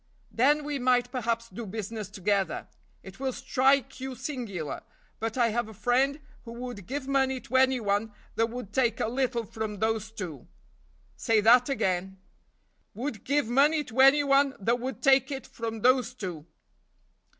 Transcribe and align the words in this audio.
"Then 0.31 0.63
we 0.63 0.79
might 0.79 1.11
perhaps 1.11 1.47
do 1.47 1.63
business 1.67 2.09
together; 2.09 2.67
it 3.03 3.19
will 3.19 3.31
strike 3.31 3.99
you 3.99 4.15
singular, 4.15 4.81
but 5.19 5.37
I 5.37 5.49
have 5.49 5.69
a 5.69 5.75
friend 5.75 6.19
who 6.43 6.53
would 6.53 6.87
give 6.87 7.07
money 7.07 7.39
to 7.41 7.57
any 7.57 7.79
one 7.79 8.11
that 8.33 8.47
would 8.49 8.73
take 8.73 8.99
a 8.99 9.07
little 9.07 9.45
from 9.45 9.75
those 9.77 10.11
two." 10.11 10.47
"Say 11.17 11.39
that 11.41 11.69
again." 11.69 12.17
"Would 12.95 13.23
give 13.23 13.45
money 13.47 13.83
to 13.83 13.99
any 14.01 14.23
one 14.23 14.55
that 14.59 14.79
would 14.79 15.03
take 15.03 15.29
it 15.31 15.45
from 15.45 15.81
those 15.81 16.15
two." 16.15 16.47